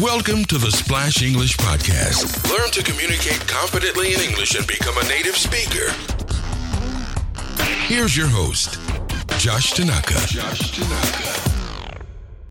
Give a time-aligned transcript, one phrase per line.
[0.00, 2.50] Welcome to the Splash English Podcast.
[2.50, 5.92] Learn to communicate confidently in English and become a native speaker.
[7.86, 8.80] Here's your host,
[9.38, 10.14] Josh Tanaka.
[10.26, 11.92] Josh Tanaka.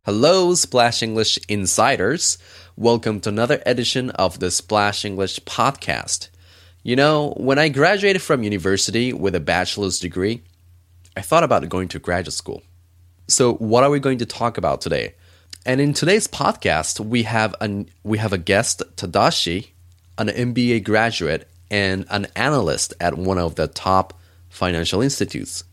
[0.05, 2.37] Hello, Splash English Insiders.
[2.77, 6.29] Welcome to another edition of the Splash English Podcast.
[6.81, 10.43] You know, when I graduated from university with a bachelor's degree,
[11.17, 12.61] I thought about going to graduate school.
[13.27, 15.15] So, what are we going to talk about today?
[15.65, 19.69] And in today's podcast, we have an we have a guest, Tadashi,
[20.17, 25.63] an MBA graduate and an analyst at one of the top financial institutes.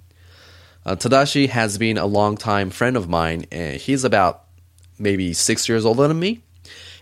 [0.86, 3.46] Uh, Tadashi has been a long-time friend of mine.
[3.50, 4.44] And he's about
[4.96, 6.42] maybe six years older than me,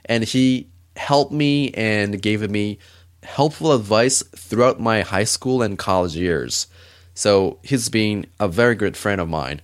[0.07, 2.79] and he helped me and gave me
[3.23, 6.69] helpful advice throughout my high school and college years.
[7.13, 9.61] So he's been a very good friend of mine.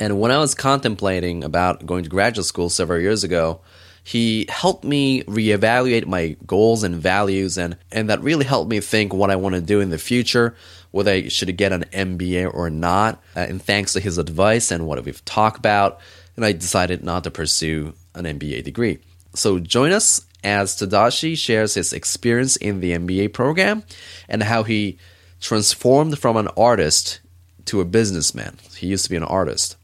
[0.00, 3.60] And when I was contemplating about going to graduate school several years ago,
[4.02, 9.12] he helped me reevaluate my goals and values and and that really helped me think
[9.12, 10.56] what I want to do in the future,
[10.90, 13.22] whether I should get an MBA or not.
[13.36, 16.00] Uh, and thanks to his advice and what we've talked about,
[16.34, 19.00] and I decided not to pursue an MBA degree.
[19.34, 23.82] So join us as Tadashi shares his experience in the MBA program
[24.30, 24.98] and how he
[25.40, 27.20] transformed from an artist
[27.66, 28.56] to a businessman.
[28.76, 29.76] He used to be an artist.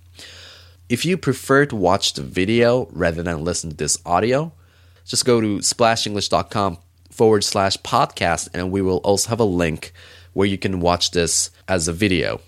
[0.89, 4.53] If you prefer to watch the video rather than listen to this audio,
[5.05, 6.79] just go to splashenglish.com
[7.11, 9.93] forward slash podcast, and we will also have a link
[10.33, 12.41] where you can watch this as a video.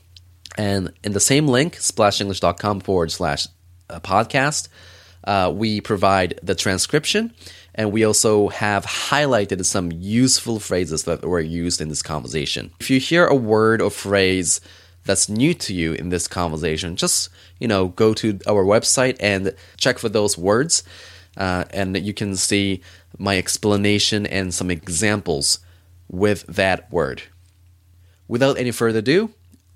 [0.56, 3.48] And in the same link, splashenglish.com forward slash
[3.90, 4.68] uh, podcast,
[5.24, 7.34] uh, we provide the transcription
[7.74, 12.72] and we also have highlighted some useful phrases that were used in this conversation.
[12.80, 14.60] If you hear a word or phrase
[15.08, 19.54] that's new to you in this conversation, just you know go to our website and
[19.78, 20.84] check for those words,
[21.38, 22.82] uh, and you can see
[23.16, 25.60] my explanation and some examples
[26.10, 27.22] with that word.
[28.28, 29.30] Without any further ado,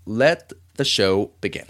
[0.04, 1.66] let the show begin.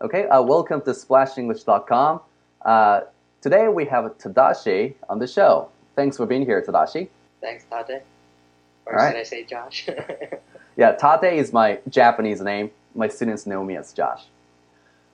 [0.00, 2.20] Okay, uh, welcome to splashenglish.com.
[2.64, 3.00] Uh,
[3.40, 5.68] today we have Tadashi on the show.
[5.96, 7.08] Thanks for being here, Tadashi.
[7.40, 8.02] Thanks, Tate.
[8.86, 9.10] Or All right.
[9.10, 9.88] should I say Josh?
[10.80, 12.70] Yeah, Tate is my Japanese name.
[12.94, 14.22] My students know me as Josh.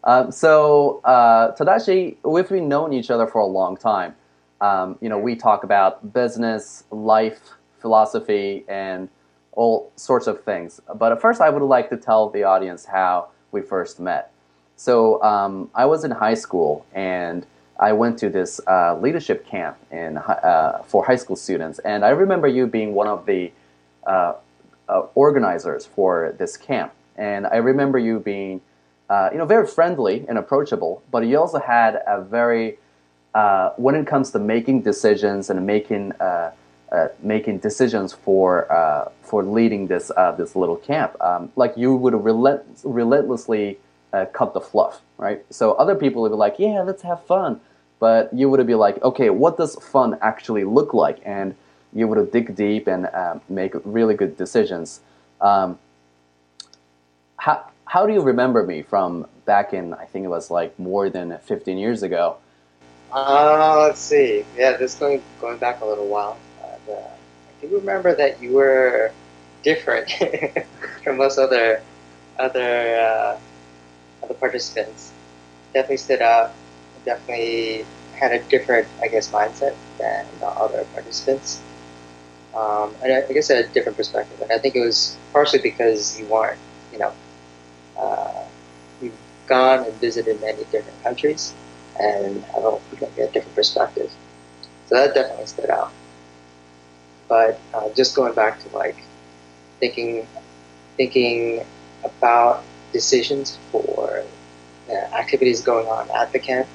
[0.04, 4.14] Um, so, uh, Tadashi, we've been known each other for a long time.
[4.60, 7.40] Um, you know, we talk about business, life,
[7.80, 9.08] philosophy, and
[9.54, 10.80] all sorts of things.
[10.94, 14.30] But at first, I would like to tell the audience how we first met.
[14.76, 17.44] So, um, I was in high school and
[17.80, 21.80] I went to this uh, leadership camp in, uh, for high school students.
[21.80, 23.50] And I remember you being one of the
[24.88, 26.92] uh, organizers for this camp.
[27.16, 28.60] And I remember you being,
[29.08, 32.78] uh, you know, very friendly and approachable, but you also had a very,
[33.34, 36.52] uh, when it comes to making decisions and making uh,
[36.92, 42.14] uh, making decisions for uh, for leading this this little camp, um, like you would
[42.14, 43.78] relent- relentlessly
[44.32, 45.44] cut the fluff, right?
[45.50, 47.60] So other people would be like, "Yeah, let's have fun,"
[47.98, 51.54] but you would be like, "Okay, what does fun actually look like?" and
[51.96, 55.00] you would dig deep and um, make really good decisions.
[55.40, 55.78] Um,
[57.38, 61.08] how, how do you remember me from back in, I think it was like more
[61.08, 62.36] than 15 years ago?
[63.12, 64.44] uh, let's see.
[64.56, 66.38] Yeah, this going going back a little while.
[66.62, 69.12] Uh, the, I do remember that you were
[69.62, 70.10] different
[71.04, 71.82] from most other
[72.38, 73.38] other uh,
[74.22, 75.12] other participants.
[75.74, 76.54] Definitely stood out.
[77.04, 81.65] Definitely had a different, I guess, mindset than the other participants.
[82.56, 84.40] Um, and I, I guess I had a different perspective.
[84.40, 86.58] And I think it was partially because you weren't,
[86.92, 87.12] you know,
[87.98, 88.44] uh,
[89.02, 91.54] you've gone and visited many different countries
[92.00, 94.10] and a, like a different perspective.
[94.86, 95.92] So that definitely stood out.
[97.28, 98.96] But uh, just going back to like
[99.80, 100.26] thinking,
[100.96, 101.66] thinking
[102.04, 102.62] about
[102.92, 104.22] decisions for
[104.88, 106.68] uh, activities going on at the camp,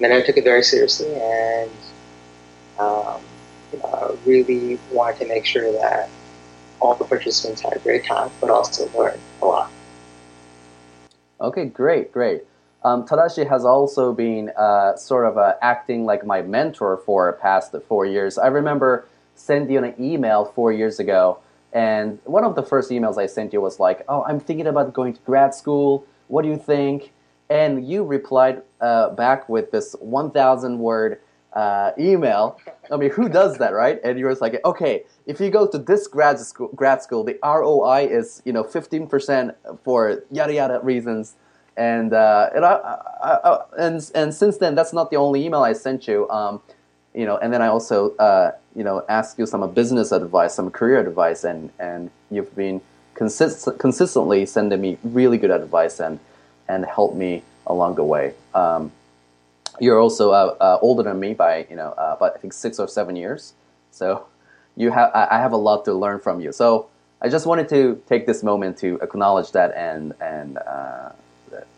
[0.00, 1.70] then I took it very seriously and
[2.78, 3.20] um,
[3.72, 6.08] you really wanted to make sure that
[6.80, 9.70] all the participants had a great time, but also learned a lot.
[11.40, 12.42] Okay, great, great.
[12.84, 17.74] Um, Tadashi has also been uh, sort of uh, acting like my mentor for past
[17.88, 18.38] four years.
[18.38, 21.38] I remember sending you an email four years ago,
[21.72, 24.92] and one of the first emails I sent you was like, "Oh, I'm thinking about
[24.92, 26.04] going to grad school.
[26.26, 27.12] What do you think?"
[27.48, 31.20] And you replied uh, back with this 1,000 word
[31.54, 32.58] uh, email.
[32.90, 34.00] I mean, who does that, right?
[34.04, 37.38] And you were like, "Okay, if you go to this grad school, grad school, the
[37.42, 39.54] ROI is you know 15%
[39.84, 41.34] for yada yada reasons."
[41.76, 42.72] and uh, and, I,
[43.22, 46.28] I, I, and and since then, that's not the only email I sent you.
[46.28, 46.60] Um,
[47.14, 50.70] you know, and then I also, uh, you know, ask you some business advice, some
[50.70, 52.80] career advice, and and you've been
[53.14, 56.18] consist- consistently sending me really good advice and
[56.68, 58.34] and help me along the way.
[58.54, 58.92] Um,
[59.82, 62.78] you're also uh, uh, older than me by you know uh, about I think six
[62.78, 63.54] or seven years,
[63.90, 64.26] so
[64.76, 66.52] you have I have a lot to learn from you.
[66.52, 66.88] So
[67.20, 71.10] I just wanted to take this moment to acknowledge that and and uh,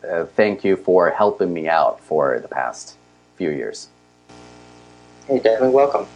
[0.09, 2.97] uh, thank you for helping me out for the past
[3.37, 3.89] few years.
[5.29, 6.07] You're definitely welcome.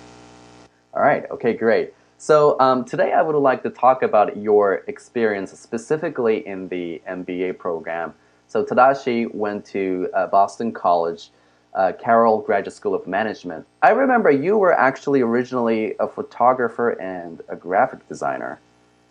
[0.93, 1.25] All right.
[1.31, 1.55] Okay.
[1.55, 1.95] Great.
[2.19, 7.57] So um, today I would like to talk about your experience specifically in the MBA
[7.57, 8.13] program.
[8.47, 11.31] So Tadashi went to uh, Boston College,
[11.75, 13.67] uh, Carroll Graduate School of Management.
[13.83, 18.59] I remember you were actually originally a photographer and a graphic designer.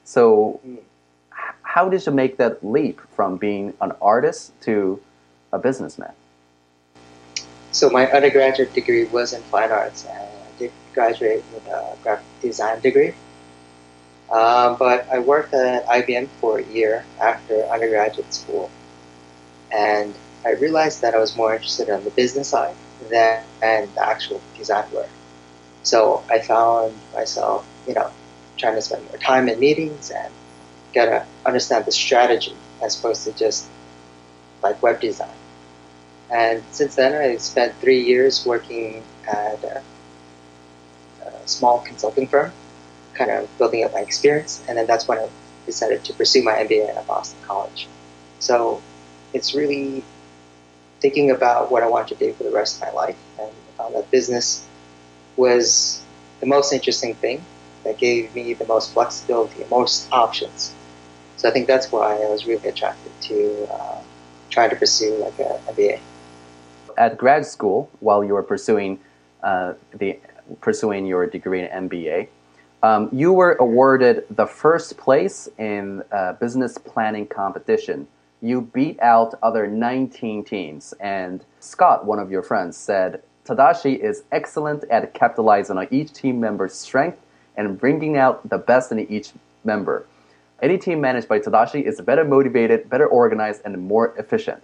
[0.04, 0.80] So mm.
[1.62, 5.02] how did you make that leap from being an artist to
[5.52, 6.12] a businessman?
[7.72, 12.26] So my undergraduate degree was in fine arts, and I did graduate with a graphic
[12.42, 13.14] design degree.
[14.32, 18.70] Um, but I worked at IBM for a year after undergraduate school,
[19.72, 20.14] and
[20.46, 22.76] I realized that I was more interested on the business side
[23.10, 25.10] than the actual design work.
[25.84, 28.12] So I found myself, you know,
[28.58, 30.34] trying to spend more time in meetings and
[30.94, 33.68] get to understand the strategy as opposed to just
[34.62, 35.30] like web design.
[36.30, 39.84] And since then, I spent three years working at a,
[41.26, 42.52] a small consulting firm,
[43.14, 44.62] kind of building up my experience.
[44.68, 45.30] And then that's when I
[45.66, 47.88] decided to pursue my MBA at Boston College.
[48.40, 48.82] So
[49.34, 50.04] it's really
[51.00, 53.18] thinking about what I want to do for the rest of my life.
[53.40, 54.66] And I found that business
[55.36, 56.02] was
[56.40, 57.44] the most interesting thing
[57.84, 60.74] that gave me the most flexibility most options.
[61.38, 64.02] So I think that's why I was really attracted to uh,
[64.50, 66.00] trying to pursue like a MBA
[66.98, 69.00] at grad school while you were pursuing
[69.44, 70.20] uh, the
[70.62, 72.28] pursuing your degree in MBA.
[72.84, 78.08] Um, you were awarded the first place in a business planning competition.
[78.42, 84.24] You beat out other 19 teams, and Scott, one of your friends, said Tadashi is
[84.32, 87.20] excellent at capitalizing on each team member's strength
[87.56, 89.32] and bringing out the best in each
[89.64, 90.06] member.
[90.62, 94.62] Any team managed by Tadashi is better motivated, better organized, and more efficient.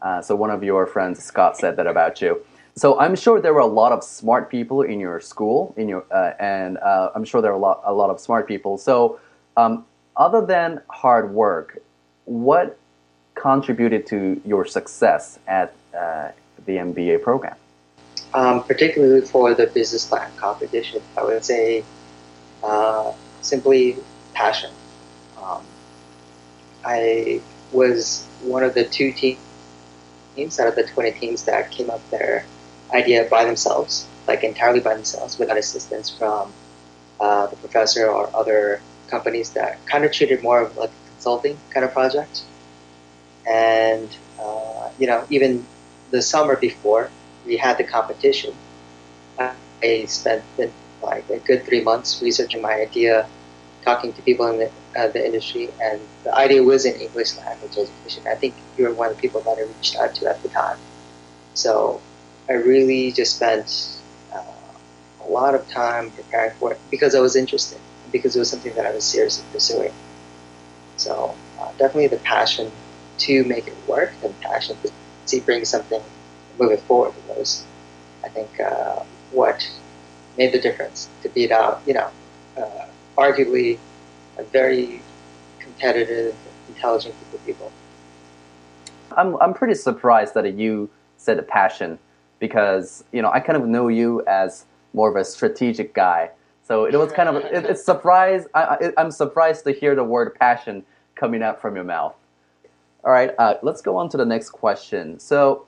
[0.00, 2.44] Uh, so one of your friends, Scott, said that about you.
[2.76, 6.04] So I'm sure there were a lot of smart people in your school, in your,
[6.10, 8.76] uh, and uh, I'm sure there are a lot, a lot of smart people.
[8.76, 9.18] So,
[9.56, 11.82] um, other than hard work,
[12.26, 12.78] what
[13.36, 16.30] contributed to your success at uh,
[16.64, 17.54] the MBA program?
[18.34, 21.84] Um, particularly for the business plan competition, I would say
[22.64, 23.96] uh, simply
[24.34, 24.70] passion.
[25.40, 25.62] Um,
[26.84, 27.40] I
[27.72, 29.38] was one of the two teams
[30.60, 32.44] out of the 20 teams that came up their
[32.92, 36.52] idea by themselves, like entirely by themselves, without assistance from
[37.20, 41.56] uh, the professor or other companies that kind of treated more of like a consulting
[41.70, 42.42] kind of project.
[43.46, 45.66] And, uh, you know, even
[46.10, 47.10] the summer before
[47.44, 48.52] we had the competition,
[49.38, 50.44] I spent
[51.02, 53.28] like a good three months researching my idea,
[53.84, 54.70] talking to people in the,
[55.00, 58.24] uh, the industry, and the idea was in English language education.
[58.26, 60.48] I think you were one of the people that I reached out to at the
[60.48, 60.78] time.
[61.54, 62.00] So
[62.48, 64.02] I really just spent
[64.34, 64.42] uh,
[65.20, 67.78] a lot of time preparing for it because I was interested,
[68.10, 69.92] because it was something that I was seriously pursuing.
[70.96, 72.72] So uh, definitely the passion
[73.18, 74.90] to make it work, the passion to
[75.24, 76.02] see bring something,
[76.58, 77.64] moving forward was,
[78.24, 79.68] I think, uh, what
[80.36, 82.10] made the difference to beat out, you know,
[82.56, 83.78] uh, arguably
[84.38, 85.00] a very
[85.58, 86.34] competitive,
[86.68, 87.72] intelligent group of people.
[89.16, 91.98] I'm, I'm pretty surprised that you said passion
[92.38, 96.30] because, you know, I kind of know you as more of a strategic guy.
[96.62, 100.04] So it was kind of, it, it's surprised, I I, am surprised to hear the
[100.04, 102.14] word passion coming out from your mouth.
[103.06, 105.20] All right, uh, let's go on to the next question.
[105.20, 105.66] So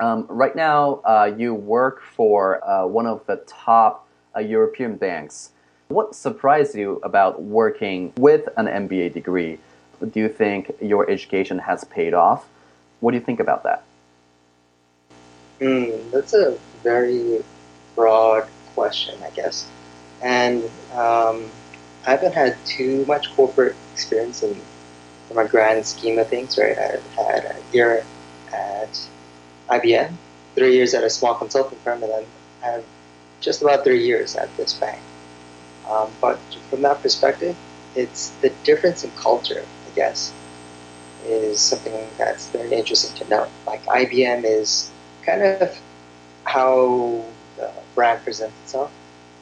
[0.00, 5.52] um, right now, uh, you work for uh, one of the top uh, European banks.
[5.86, 9.60] What surprised you about working with an MBA degree?
[10.00, 12.48] Do you think your education has paid off?
[12.98, 13.84] What do you think about that?
[15.60, 17.44] Mm, that's a very
[17.94, 19.70] broad question, I guess.
[20.20, 21.48] And um,
[22.04, 24.60] I haven't had too much corporate experience in,
[25.32, 26.76] in my grand scheme of things, right?
[26.78, 28.04] I've had a year
[28.52, 29.08] at
[29.70, 30.12] IBM,
[30.54, 32.24] three years at a small consulting firm, and then
[32.62, 32.84] I have
[33.40, 34.98] just about three years at this bank.
[35.90, 36.38] Um, but
[36.70, 37.56] from that perspective,
[37.96, 40.32] it's the difference in culture, I guess,
[41.26, 43.48] is something that's very interesting to note.
[43.66, 44.90] Like IBM is
[45.24, 45.78] kind of
[46.44, 47.24] how
[47.56, 48.92] the brand presents itself.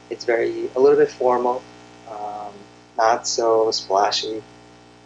[0.09, 1.61] It's very a little bit formal,
[2.09, 2.53] um,
[2.97, 4.41] not so splashy,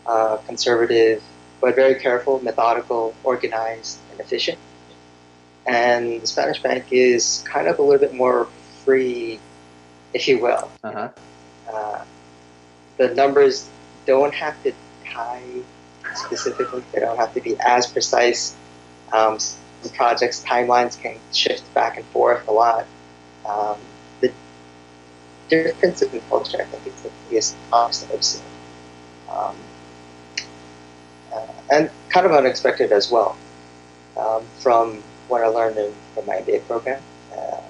[0.06, 1.22] uh, conservative,
[1.62, 4.60] but very careful, methodical, organized, and efficient.
[5.66, 8.48] And the Spanish Bank is kind of a little bit more
[8.84, 9.40] free,
[10.14, 10.70] if you will.
[10.84, 11.10] Uh-huh.
[11.72, 12.04] Uh,
[12.98, 13.68] the numbers
[14.06, 14.74] don't have to
[15.06, 15.42] tie
[16.14, 16.84] specifically.
[16.94, 18.56] They don't have to be as precise.
[19.12, 19.40] Um,
[19.94, 22.86] projects timelines can shift back and forth a lot.
[23.46, 23.78] Um,
[24.22, 24.32] the
[25.50, 28.44] difference in culture, I think, is the biggest opposite I've seen.
[29.30, 29.56] Um,
[31.36, 33.36] uh, and kind of unexpected as well
[34.18, 37.02] um, from what I learned in, from my MBA program.
[37.36, 37.62] Uh,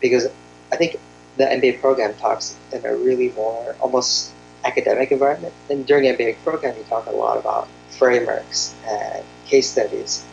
[0.00, 0.28] because
[0.72, 0.98] I think
[1.36, 4.32] the MBA program talks in a really more almost
[4.64, 5.54] academic environment.
[5.70, 10.24] And during the MBA program, you talk a lot about frameworks and case studies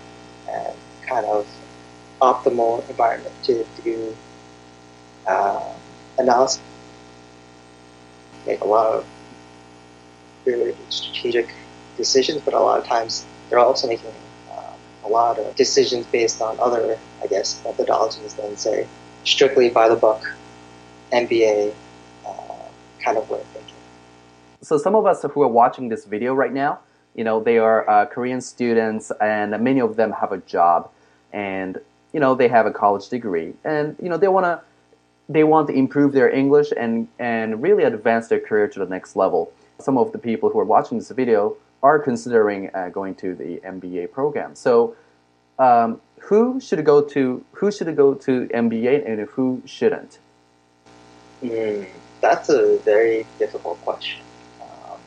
[0.50, 0.74] and
[1.06, 1.48] kind of
[2.22, 4.16] optimal environment to do
[5.28, 5.74] uh,
[6.18, 6.62] analysis.
[8.46, 9.06] Make a lot of
[10.46, 11.54] really strategic
[12.02, 14.14] decisions, but a lot of times they're also making
[14.52, 18.88] uh, a lot of decisions based on other, I guess, methodologies than say
[19.24, 20.22] strictly by the book
[21.12, 21.74] MBA
[22.26, 22.32] uh,
[23.04, 23.76] kind of way of thinking.
[24.62, 26.80] So some of us who are watching this video right now,
[27.16, 30.90] you know, they are uh, Korean students, and many of them have a job,
[31.34, 31.80] and
[32.14, 34.62] you know, they have a college degree, and you know, they want to
[35.30, 39.16] they want to improve their English and and really advance their career to the next
[39.16, 39.52] level.
[39.82, 43.60] Some of the people who are watching this video are considering uh, going to the
[43.66, 44.56] MBA program.
[44.56, 44.96] So,
[45.58, 50.20] um, who should go to who should go to MBA and who shouldn't?
[51.44, 51.88] Mm,
[52.22, 54.22] that's a very difficult question.
[54.62, 55.00] Um,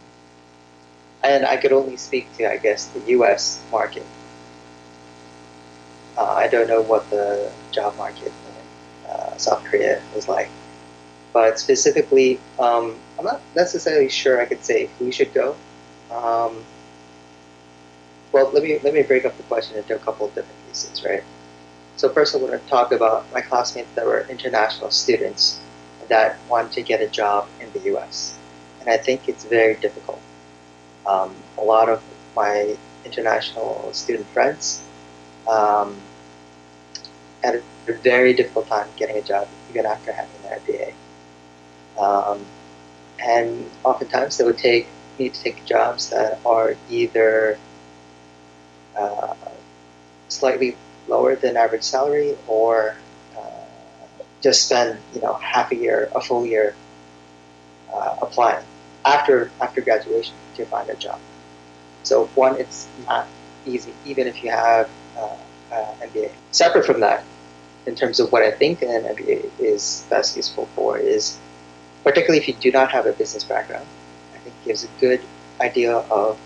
[1.22, 4.06] and I could only speak to, I guess, the US market.
[6.18, 10.50] Uh, I don't know what the job market in uh, South Korea is like.
[11.34, 15.56] But specifically, um, I'm not necessarily sure I could say who should go.
[16.10, 16.64] Um,
[18.32, 21.04] well, let me let me break up the question into a couple of different pieces,
[21.04, 21.24] right?
[21.96, 25.60] So first, I want to talk about my classmates that were international students
[26.08, 28.36] that wanted to get a job in the U.S.
[28.80, 30.20] And I think it's very difficult.
[31.06, 32.02] Um, a lot of
[32.36, 34.82] my international student friends
[35.48, 35.96] um,
[37.42, 40.94] had a very difficult time getting a job even after having their MBA.
[41.98, 42.44] Um,
[43.24, 47.56] and oftentimes they would take need to take jobs that are either
[48.98, 49.34] uh,
[50.28, 52.96] slightly lower than average salary or
[54.44, 56.74] just spend you know half a year, a full year
[57.92, 58.62] uh, applying
[59.04, 61.18] after after graduation to find a job.
[62.02, 63.26] So one, it's not
[63.64, 65.36] easy, even if you have uh,
[65.74, 66.30] uh, MBA.
[66.50, 67.24] Separate from that,
[67.86, 71.40] in terms of what I think an MBA is best useful for is,
[72.04, 73.86] particularly if you do not have a business background,
[74.34, 75.26] I think gives a good
[75.60, 76.38] idea of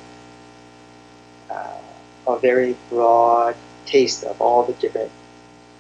[1.51, 1.81] uh,
[2.29, 5.11] a very broad taste of all the different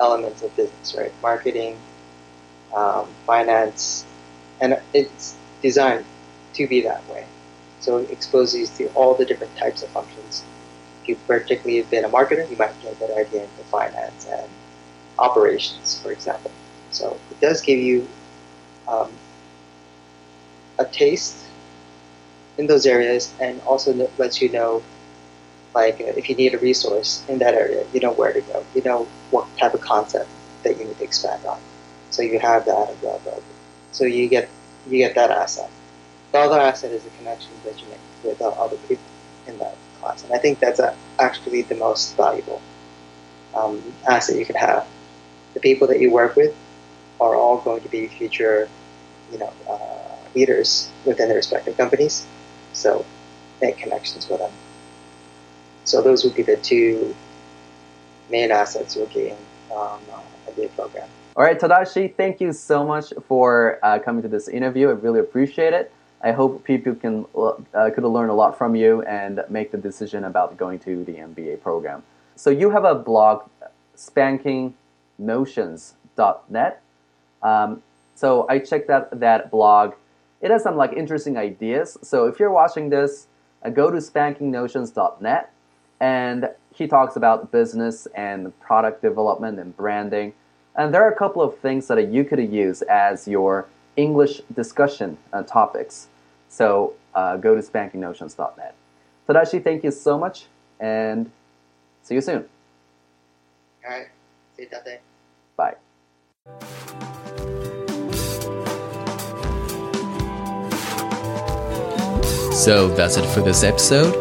[0.00, 1.12] elements of business, right?
[1.23, 1.78] Marketing,
[2.76, 4.04] um, finance,
[4.61, 6.04] and it's designed
[6.54, 7.25] to be that way.
[7.80, 10.44] So it exposes you to all the different types of functions.
[11.02, 14.26] If you particularly have been a marketer, you might get a good idea into finance
[14.26, 14.49] and
[15.18, 16.50] operations, for example.
[16.90, 18.08] So it does give you
[18.88, 19.11] um,
[20.78, 21.37] a taste
[22.58, 24.82] in those areas and also lets you know
[25.75, 28.66] like if you need a resource in that area, you know where to go.
[28.75, 30.30] You know what type of concept
[30.64, 31.58] that you need to expand on.
[32.11, 32.97] So you have that.
[33.92, 34.50] So you get
[34.87, 35.70] you get that asset.
[36.32, 39.04] The other asset is the connection that you make with other people
[39.47, 40.80] in that class, and I think that's
[41.18, 42.62] actually the most valuable
[43.54, 44.87] um, asset you can have.
[45.54, 46.54] The people that you work with
[47.20, 48.68] are all going to be future,
[49.30, 52.26] you know, uh, leaders within their respective companies.
[52.73, 53.04] So
[53.61, 54.52] make connections with them.
[55.85, 57.14] So those would be the two
[58.30, 59.37] main assets you'll gain
[59.75, 60.00] um,
[60.47, 61.08] a program.
[61.37, 64.88] All right, Tadashi, thank you so much for uh, coming to this interview.
[64.88, 65.90] I really appreciate it.
[66.20, 67.52] I hope people can uh,
[67.94, 71.62] could learn a lot from you and make the decision about going to the MBA
[71.62, 72.02] program.
[72.35, 73.49] So you have a blog,
[73.97, 76.82] spankingnotions.net.
[77.40, 77.82] Um,
[78.16, 79.94] so I checked out that blog.
[80.40, 81.99] It has some like interesting ideas.
[82.02, 83.26] So if you're watching this,
[83.64, 85.52] uh, go to spankingnotions.net,
[86.00, 90.33] and he talks about business and product development and branding.
[90.76, 93.66] And there are a couple of things that you could use as your
[93.97, 96.07] English discussion uh, topics.
[96.49, 98.75] So uh, go to spankingnotions.net.
[99.28, 100.47] Tadashi, thank you so much,
[100.78, 101.30] and
[102.02, 102.49] see you soon.
[103.85, 104.07] All right.
[104.57, 105.00] See you that day.
[105.57, 105.75] Bye.
[112.58, 114.12] So that's it for this episode.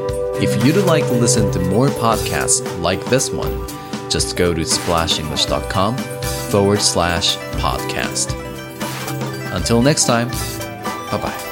[0.42, 3.68] If you'd like to listen to more podcasts like this one,
[4.12, 5.98] just go to splashenglish.com
[6.52, 8.36] forward slash podcast.
[9.56, 10.30] Until next time,
[11.10, 11.47] bye bye.